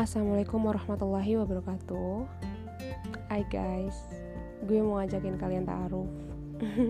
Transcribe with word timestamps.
Assalamualaikum 0.00 0.64
warahmatullahi 0.64 1.36
wabarakatuh. 1.44 2.24
Hai 3.28 3.44
guys 3.52 3.92
Gue 4.64 4.80
mau 4.80 4.96
ngajakin 4.96 5.36
kalian 5.36 5.68
ta'aruf. 5.68 6.08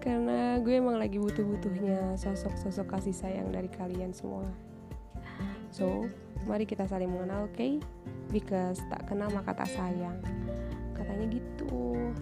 Karena 0.00 0.56
gue 0.64 0.80
emang 0.80 0.96
lagi 0.96 1.20
butuh-butuhnya 1.20 2.16
Sosok-sosok 2.16 2.88
kasih 2.88 3.12
sayang 3.12 3.52
dari 3.52 3.68
kalian 3.68 4.16
semua. 4.16 4.48
So, 5.68 6.08
mari 6.48 6.64
kita 6.64 6.88
saling 6.88 7.12
mengenal, 7.12 7.52
oke? 7.52 7.60
Okay? 7.60 7.84
Because 8.32 8.80
tak 8.88 9.04
kenal 9.04 9.28
maka 9.28 9.52
tak 9.52 9.68
sayang. 9.76 10.16
Katanya 10.96 11.36
gitu. 11.36 12.16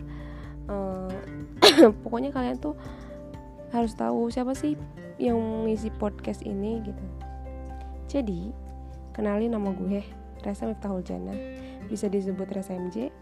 Uh, 0.67 1.15
Pokoknya 2.03 2.35
kalian 2.35 2.59
tuh 2.59 2.75
harus 3.71 3.95
tahu 3.95 4.27
siapa 4.35 4.59
sih 4.59 4.75
yang 5.23 5.39
mengisi 5.39 5.95
podcast 6.03 6.43
ini 6.43 6.83
gitu. 6.83 7.07
Jadi, 8.11 8.64
Kenalin 9.15 9.55
nama 9.55 9.71
gue, 9.71 10.03
Resa 10.43 10.67
Miftahul 10.67 11.07
Jannah. 11.07 11.39
Bisa 11.87 12.11
disebut 12.11 12.51
Resa 12.51 12.75
MJ. 12.75 13.15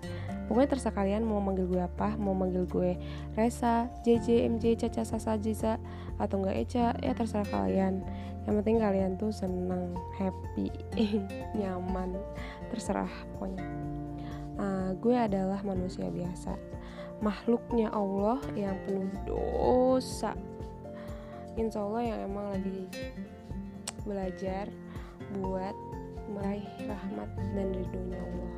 Pokoknya 0.49 0.73
terserah 0.73 0.97
kalian 0.97 1.23
mau 1.29 1.39
manggil 1.39 1.69
gue 1.69 1.85
apa, 1.85 2.17
mau 2.17 2.33
manggil 2.33 2.65
gue 2.67 2.97
Resa, 3.37 3.93
JJ, 4.03 4.49
MJ, 4.49 4.75
Caca, 4.75 5.05
Sasa, 5.05 5.37
Jiza, 5.37 5.77
atau 6.17 6.41
enggak 6.41 6.57
Eca, 6.65 6.87
ya 6.99 7.13
terserah 7.13 7.47
kalian. 7.47 8.01
Yang 8.49 8.55
penting 8.61 8.77
kalian 8.83 9.13
tuh 9.21 9.31
senang, 9.31 9.95
happy, 10.19 10.73
nyaman, 11.61 12.17
terserah 12.73 13.13
pokoknya. 13.37 13.65
Uh, 14.57 14.91
gue 14.99 15.17
adalah 15.17 15.61
manusia 15.65 16.09
biasa, 16.09 16.57
makhluknya 17.25 17.89
Allah 17.93 18.41
yang 18.57 18.77
penuh 18.85 19.09
dosa. 19.25 20.37
Insya 21.57 21.85
Allah 21.85 22.03
yang 22.13 22.19
emang 22.33 22.47
lagi 22.53 22.81
belajar 24.03 24.67
buat 25.41 25.77
meraih 26.33 26.67
rahmat 26.85 27.29
dan 27.57 27.67
ridhonya 27.73 28.19
Allah. 28.21 28.53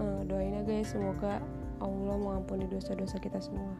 Uh, 0.00 0.20
doain 0.24 0.56
aja 0.58 0.72
ya 0.80 0.86
semoga 0.86 1.42
Allah 1.80 2.16
mengampuni 2.16 2.64
dosa-dosa 2.70 3.20
kita 3.20 3.38
semua. 3.38 3.72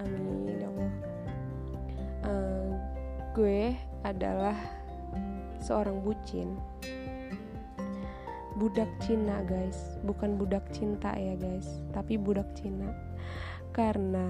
Amin 0.00 0.56
ya 0.56 0.68
Allah. 0.68 0.92
Uh, 2.26 2.72
gue 3.36 3.76
adalah 4.02 4.56
seorang 5.60 6.00
bucin 6.00 6.56
budak 8.56 8.88
Cina 9.04 9.44
guys. 9.44 10.00
Bukan 10.02 10.40
budak 10.40 10.64
cinta 10.72 11.12
ya 11.14 11.36
guys. 11.36 11.80
Tapi 11.92 12.16
budak 12.16 12.48
Cina. 12.56 12.90
Karena 13.76 14.26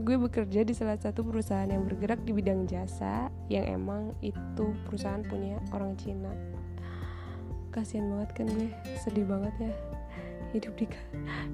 gue 0.00 0.16
bekerja 0.16 0.64
di 0.64 0.72
salah 0.72 0.96
satu 0.96 1.20
perusahaan 1.20 1.68
yang 1.68 1.84
bergerak 1.84 2.24
di 2.24 2.32
bidang 2.32 2.64
jasa 2.64 3.28
yang 3.52 3.68
emang 3.68 4.16
itu 4.24 4.72
perusahaan 4.88 5.20
punya 5.20 5.60
orang 5.76 5.92
Cina. 6.00 6.32
Kasihan 7.68 8.08
banget 8.08 8.30
kan 8.32 8.46
gue? 8.48 8.68
Sedih 8.96 9.28
banget 9.28 9.52
ya. 9.60 9.72
Hidup 10.56 10.74
di 10.76 10.86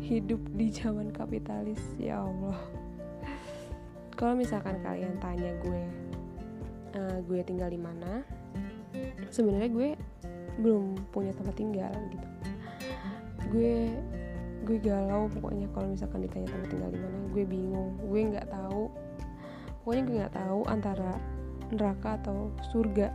hidup 0.02 0.42
di 0.54 0.66
zaman 0.70 1.10
kapitalis. 1.10 1.82
Ya 1.98 2.22
Allah. 2.22 2.58
Kalau 4.14 4.34
misalkan 4.34 4.78
kalian 4.82 5.18
tanya 5.22 5.54
gue 5.62 5.82
uh, 6.98 7.18
gue 7.22 7.40
tinggal 7.46 7.70
di 7.70 7.78
mana 7.78 8.22
sebenarnya 9.28 9.70
gue 9.70 9.88
belum 10.58 10.98
punya 11.14 11.32
tempat 11.34 11.54
tinggal 11.54 11.94
gitu. 12.10 12.28
Gue 13.48 13.94
gue 14.66 14.76
galau 14.84 15.30
pokoknya 15.32 15.70
kalau 15.72 15.88
misalkan 15.88 16.26
ditanya 16.26 16.50
tempat 16.52 16.68
tinggal 16.68 16.90
di 16.92 17.00
mana 17.00 17.18
gue 17.32 17.44
bingung. 17.46 17.90
Gue 18.04 18.20
nggak 18.26 18.48
tahu 18.50 18.90
pokoknya 19.82 20.02
gue 20.04 20.16
nggak 20.20 20.36
tahu 20.36 20.60
antara 20.68 21.12
neraka 21.72 22.20
atau 22.20 22.52
surga 22.72 23.08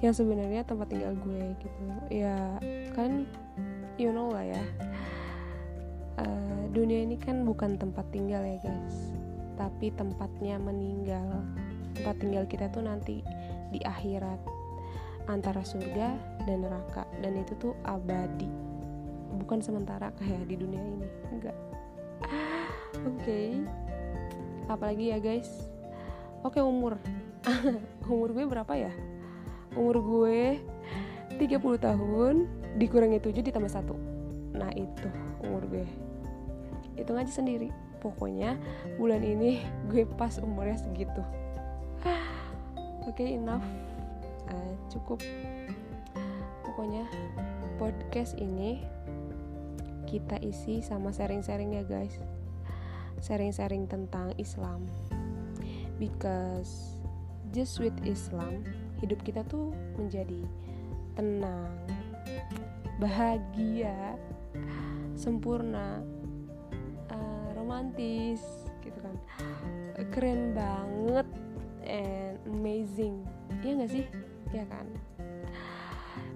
yang 0.00 0.12
sebenarnya 0.16 0.64
tempat 0.64 0.92
tinggal 0.92 1.16
gue 1.16 1.56
gitu. 1.60 1.82
Ya 2.12 2.58
kan 2.92 3.24
you 3.96 4.12
know 4.12 4.28
lah 4.28 4.44
ya. 4.44 4.62
Uh, 6.20 6.68
dunia 6.76 7.06
ini 7.08 7.16
kan 7.16 7.48
bukan 7.48 7.80
tempat 7.80 8.04
tinggal 8.12 8.44
ya 8.44 8.60
guys. 8.60 9.16
Tapi 9.56 9.92
tempatnya 9.96 10.60
meninggal. 10.60 11.46
Tempat 11.96 12.16
tinggal 12.20 12.44
kita 12.44 12.68
tuh 12.72 12.84
nanti 12.84 13.24
di 13.70 13.80
akhirat 13.86 14.59
antara 15.28 15.60
surga 15.66 16.16
dan 16.46 16.64
neraka. 16.64 17.04
Dan 17.20 17.40
itu 17.40 17.52
tuh 17.58 17.74
abadi. 17.84 18.48
Bukan 19.40 19.60
sementara 19.60 20.14
kayak 20.16 20.46
di 20.48 20.56
dunia 20.56 20.80
ini. 20.80 21.08
Enggak. 21.34 21.56
Oke. 23.04 23.20
Okay. 23.20 23.48
apalagi 24.70 25.10
ya 25.10 25.18
guys? 25.18 25.50
Oke 26.46 26.58
okay, 26.58 26.62
umur. 26.62 26.94
Umur 28.06 28.30
gue 28.30 28.46
berapa 28.46 28.70
ya? 28.78 28.94
Umur 29.74 29.98
gue 29.98 30.62
30 31.42 31.58
tahun 31.58 32.46
dikurangi 32.78 33.18
7 33.18 33.50
ditambah 33.50 33.72
1 33.72 34.20
nah 34.60 34.70
itu 34.76 35.08
umur 35.40 35.64
gue. 35.72 35.86
Hitung 36.98 37.16
aja 37.16 37.32
sendiri. 37.32 37.72
Pokoknya 38.00 38.60
bulan 39.00 39.24
ini 39.24 39.64
gue 39.88 40.04
pas 40.04 40.36
umurnya 40.40 40.76
segitu. 40.76 41.24
Oke 43.08 43.24
okay, 43.24 43.40
enough 43.40 43.64
uh, 44.50 44.74
cukup. 44.90 45.22
Pokoknya 46.66 47.06
podcast 47.78 48.36
ini 48.36 48.82
kita 50.10 50.42
isi 50.42 50.82
sama 50.82 51.14
sharing-sharing 51.14 51.78
ya 51.78 51.84
guys. 51.86 52.18
Sharing-sharing 53.22 53.86
tentang 53.86 54.34
Islam. 54.36 54.84
Because 56.00 56.96
just 57.52 57.78
with 57.78 57.94
Islam 58.08 58.64
hidup 59.00 59.20
kita 59.24 59.44
tuh 59.48 59.72
menjadi 59.96 60.44
tenang, 61.16 61.72
bahagia, 63.00 64.16
sempurna, 65.16 66.00
uh, 67.12 67.48
romantis, 67.56 68.40
gitu 68.80 68.96
kan, 69.00 69.16
keren 70.12 70.52
banget, 70.56 71.28
and 71.84 72.36
amazing, 72.48 73.24
ya 73.64 73.76
nggak 73.76 73.92
sih, 73.92 74.04
ya 74.50 74.64
kan? 74.66 74.86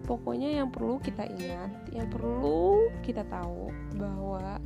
Pokoknya 0.05 0.61
yang 0.61 0.69
perlu 0.69 1.01
kita 1.01 1.25
ingat, 1.25 1.73
yang 1.91 2.09
perlu 2.13 2.93
kita 3.01 3.25
tahu 3.27 3.73
bahwa 3.97 4.61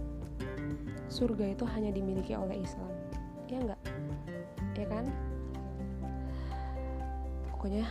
surga 1.09 1.54
itu 1.54 1.64
hanya 1.72 1.94
dimiliki 1.94 2.34
oleh 2.34 2.59
Islam, 2.59 2.92
ya 3.47 3.59
nggak, 3.62 3.82
ya 4.76 4.86
kan? 4.91 5.06
pokoknya 7.59 7.91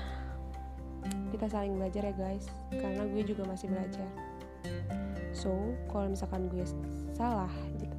kita 1.27 1.51
saling 1.51 1.75
belajar 1.75 2.07
ya 2.07 2.15
guys 2.15 2.47
karena 2.71 3.03
gue 3.03 3.19
juga 3.27 3.43
masih 3.43 3.67
belajar 3.67 4.07
so 5.35 5.51
kalau 5.91 6.07
misalkan 6.07 6.47
gue 6.47 6.63
salah 7.11 7.51
gitu 7.75 7.97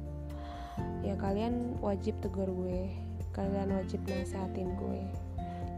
ya 1.05 1.13
kalian 1.13 1.77
wajib 1.77 2.17
tegur 2.25 2.49
gue 2.49 2.89
kalian 3.37 3.69
wajib 3.69 4.01
nasehatin 4.09 4.73
gue 4.81 5.05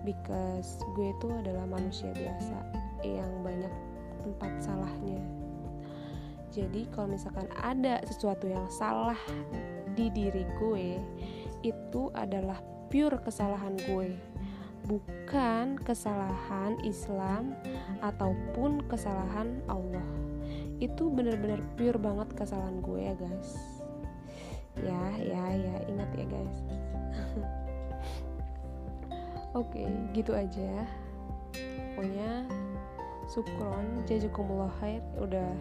because 0.01 0.81
gue 0.97 1.13
itu 1.13 1.28
adalah 1.29 1.66
manusia 1.69 2.09
biasa 2.13 2.57
yang 3.06 3.31
banyak 3.45 3.73
tempat 4.22 4.51
salahnya. 4.62 5.22
Jadi 6.51 6.84
kalau 6.91 7.16
misalkan 7.16 7.47
ada 7.56 8.03
sesuatu 8.03 8.45
yang 8.45 8.67
salah 8.67 9.17
di 9.95 10.12
diri 10.12 10.44
gue 10.59 11.00
itu 11.63 12.12
adalah 12.12 12.59
pure 12.91 13.17
kesalahan 13.23 13.79
gue. 13.88 14.12
Bukan 14.81 15.78
kesalahan 15.85 16.75
Islam 16.83 17.56
ataupun 18.01 18.83
kesalahan 18.89 19.62
Allah. 19.69 20.03
Itu 20.81 21.07
benar-benar 21.13 21.62
pure 21.78 22.01
banget 22.01 22.33
kesalahan 22.35 22.81
gue 22.83 23.00
ya 23.00 23.16
guys. 23.16 23.51
Ya 24.81 25.03
ya 25.22 25.45
ya. 25.56 25.75
Ingat 25.88 26.09
ya 26.18 26.25
guys 26.28 26.57
oke 29.51 29.67
okay, 29.72 29.88
gitu 30.16 30.31
aja. 30.31 30.88
Pokoknya 31.95 32.48
sukron 33.27 34.03
jazakumullah 34.07 34.71
khair. 34.80 35.03
Udah 35.19 35.51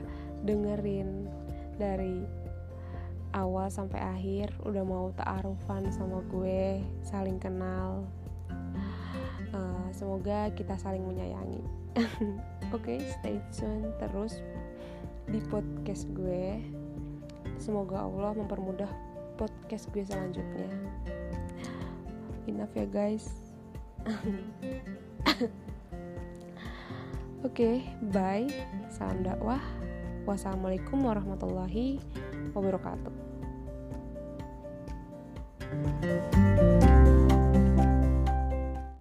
dengerin 0.47 1.27
dari 1.77 2.23
awal 3.35 3.71
sampai 3.71 3.99
akhir. 3.99 4.55
Udah 4.63 4.83
mau 4.87 5.11
ta'arufan 5.19 5.91
sama 5.91 6.23
gue 6.31 6.83
saling 7.03 7.39
kenal. 7.43 8.07
Uh, 9.51 9.87
semoga 9.91 10.51
kita 10.55 10.79
saling 10.79 11.03
menyayangi. 11.03 11.63
Oke 12.71 12.95
okay, 12.95 12.99
stay 13.19 13.37
tune 13.51 13.91
terus 13.99 14.39
di 15.27 15.43
podcast 15.51 16.07
gue. 16.15 16.63
Semoga 17.59 18.07
Allah 18.07 18.39
mempermudah 18.39 18.89
podcast 19.35 19.91
gue 19.91 20.07
selanjutnya. 20.07 20.71
Enough 22.47 22.73
ya 22.79 22.87
guys 22.87 23.50
Oke, 27.41 27.57
okay, 27.57 27.77
bye. 28.13 28.49
Salam 28.93 29.25
dakwah. 29.25 29.61
Wassalamualaikum 30.29 31.01
warahmatullahi 31.01 32.01
wabarakatuh. 32.53 33.13